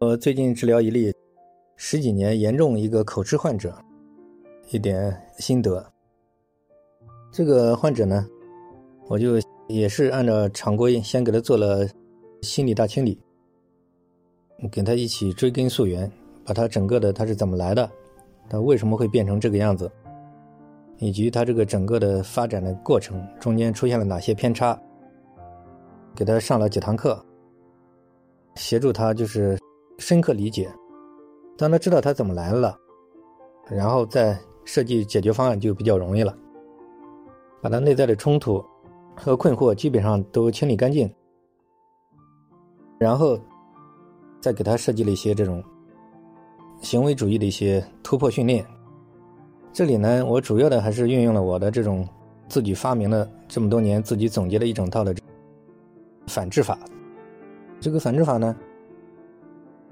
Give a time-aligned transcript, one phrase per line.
[0.00, 1.12] 我最近治疗一例
[1.74, 3.76] 十几年严重一个口吃患者，
[4.70, 5.84] 一点心得。
[7.32, 8.24] 这个患者呢，
[9.08, 11.84] 我就也是按照常规先给他做了
[12.42, 13.20] 心理大清理，
[14.70, 16.08] 跟他一起追根溯源，
[16.44, 17.90] 把他整个的他是怎么来的，
[18.48, 19.90] 他为什么会变成这个样子，
[20.98, 24.80] 以及他这个整个的发展的过程中间出现了哪些偏差，
[26.14, 27.20] 给他上了几堂课，
[28.54, 29.58] 协助他就是。
[29.98, 30.72] 深刻理解，
[31.56, 32.78] 当他知道他怎么来了，
[33.68, 36.36] 然后再设计解决方案就比较容易了。
[37.60, 38.64] 把他内在的冲突
[39.16, 41.12] 和困惑基本上都清理干净，
[42.98, 43.36] 然后
[44.40, 45.62] 再给他设计了一些这种
[46.80, 48.64] 行为主义的一些突破训练。
[49.72, 52.08] 这里呢，我主要的还是运用了我的这种
[52.48, 55.12] 自己发明的这么多年自己总结的一整套的
[56.28, 56.78] 反制法。
[57.80, 58.56] 这个反制法呢。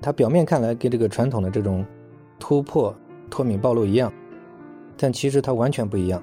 [0.00, 1.84] 它表面看来跟这个传统的这种
[2.38, 2.94] 突破
[3.28, 4.12] 脱敏暴露一样，
[4.96, 6.20] 但其实它完全不一样。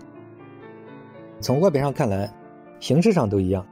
[1.39, 2.33] 从外表上看来，
[2.79, 3.65] 形式上都一样。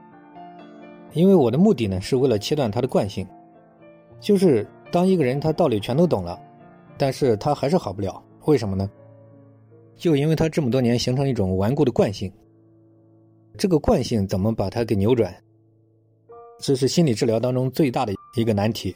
[1.12, 3.26] 因为我的目的呢，是为了切断他的惯性，
[4.20, 6.38] 就是当一个人他道理全都懂了，
[6.98, 8.88] 但是他还是好不了，为什么呢？
[9.96, 12.30] 就因为他这么多年形成一种顽固的惯性。
[13.56, 15.34] 这个惯性怎么把它给扭转？
[16.60, 18.94] 这是心理治疗当中最大的一个难题。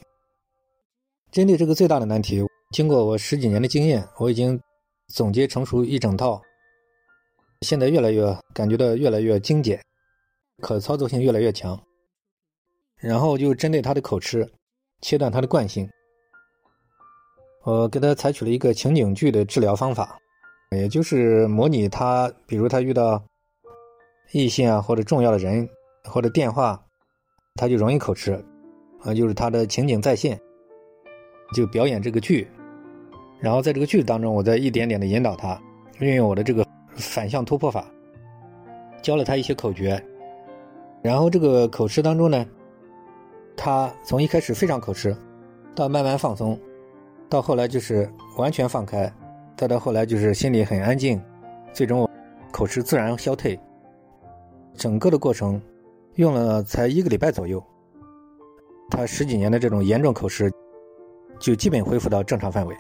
[1.30, 4.60] 针对这个最大的难题，经过我十几年的经验，我已经
[5.08, 6.42] 总结成熟一整套，
[7.60, 9.80] 现在越来越感觉到越来越精简，
[10.60, 11.80] 可操作性越来越强。
[12.96, 14.50] 然后就针对他的口吃，
[15.02, 15.88] 切断他的惯性。
[17.62, 20.18] 我给他采取了一个情景剧的治疗方法，
[20.72, 23.22] 也就是模拟他，比如他遇到
[24.32, 25.68] 异性啊，或者重要的人，
[26.04, 26.84] 或者电话，
[27.54, 28.32] 他就容易口吃，
[29.02, 30.40] 啊，就是他的情景再现。
[31.52, 32.48] 就表演这个剧，
[33.40, 35.60] 然后在这个剧当中，我再一点点的引导他，
[35.98, 37.84] 运用我的这个反向突破法，
[39.02, 40.00] 教了他一些口诀，
[41.02, 42.47] 然后这个口吃当中呢，
[43.56, 45.16] 他从一开始非常口吃，
[45.75, 46.58] 到慢慢放松，
[47.28, 49.12] 到后来就是完全放开，
[49.56, 51.20] 再到后来就是心里很安静，
[51.72, 52.08] 最终
[52.52, 53.58] 口吃自然消退，
[54.75, 55.60] 整个的过程
[56.14, 57.60] 用了才一个礼拜左右，
[58.88, 60.48] 他十几年的这种严重口吃。
[61.40, 62.76] 就基本恢复到正常范围。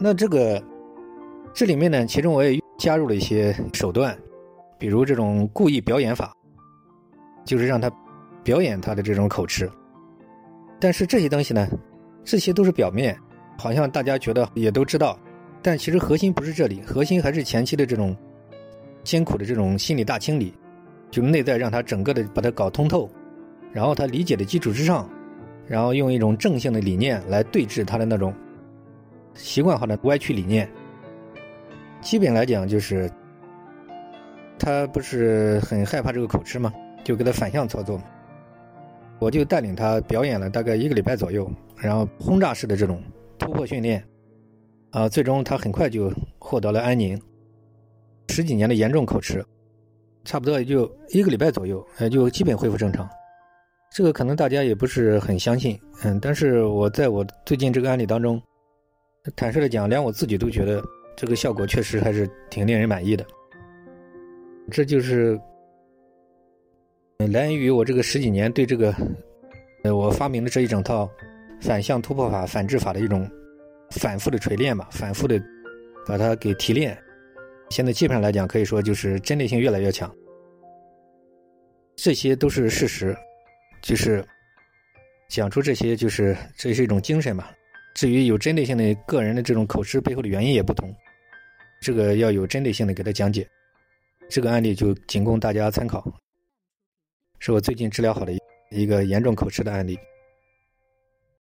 [0.00, 0.60] 那这个
[1.52, 4.16] 这里面呢，其中我也加入了一些手段，
[4.78, 6.34] 比如这种故意表演法，
[7.44, 7.90] 就是让他
[8.42, 9.70] 表演他的这种口吃。
[10.80, 11.68] 但是这些东西呢，
[12.24, 13.16] 这些都是表面，
[13.58, 15.18] 好像大家觉得也都知道，
[15.60, 18.16] 但其实核心不是这里，核心还是前期的这种
[19.02, 20.54] 艰苦的这种心理大清理，
[21.10, 23.10] 就内在让他整个的把它搞通透，
[23.72, 25.10] 然后他理解的基础之上。
[25.68, 28.34] 然后用一种正性的理念来对峙他的那种
[29.34, 30.68] 习惯化的歪曲理念。
[32.00, 33.10] 基本来讲，就是
[34.58, 36.72] 他不是很害怕这个口吃吗？
[37.04, 38.04] 就给他反向操作嘛。
[39.18, 43.02] 我就带领他表演了大概一个礼拜左右，然后轰炸式的这种
[43.36, 44.02] 突破训练，
[44.90, 47.20] 啊，最终他很快就获得了安宁。
[48.28, 49.44] 十几年的严重口吃，
[50.24, 53.08] 差不多也就一个礼拜左右，也就基本恢复正常。
[53.90, 58.40] 这个可能大家也不是很相信，嗯，但是我在我最近这个案例当中，
[59.34, 60.82] 坦率的讲，连我自己都觉得
[61.16, 63.26] 这个效果确实还是挺令人满意的。
[64.70, 65.40] 这就是
[67.18, 68.94] 来源于我这个十几年对这个，
[69.82, 71.10] 呃，我发明的这一整套
[71.60, 73.28] 反向突破法、反制法的一种
[73.90, 75.42] 反复的锤炼吧，反复的
[76.06, 76.96] 把它给提炼。
[77.70, 80.14] 现在基本上来讲，可以说就是针对性越来越强。
[81.96, 83.16] 这些都是事实。
[83.82, 84.24] 就是
[85.28, 87.52] 讲出这些，就是这是一种精神吧。
[87.94, 90.94] 至于有针对性的个人的这种口吃背后的原因也不同，
[91.80, 93.48] 这个要有针对性的给他讲解。
[94.28, 96.04] 这个案例就仅供大家参考，
[97.38, 98.32] 是我最近治疗好的
[98.70, 99.98] 一个严重口吃的案例。